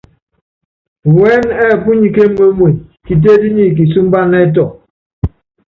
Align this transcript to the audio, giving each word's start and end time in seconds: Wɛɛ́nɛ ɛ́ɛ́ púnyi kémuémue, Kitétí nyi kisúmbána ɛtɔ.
Wɛɛ́nɛ 1.15 1.51
ɛ́ɛ́ 1.63 1.79
púnyi 1.83 2.07
kémuémue, 2.15 2.69
Kitétí 3.05 3.47
nyi 3.55 3.65
kisúmbána 3.77 4.35
ɛtɔ. 4.45 4.65